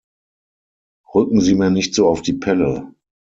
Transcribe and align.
Rücken 1.13 1.41
Sie 1.41 1.53
mir 1.53 1.69
nicht 1.69 1.93
so 1.93 2.07
auf 2.07 2.23
die 2.23 2.33
Pelle! 2.33 2.95